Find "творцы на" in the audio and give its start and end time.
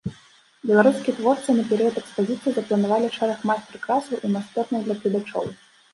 1.17-1.65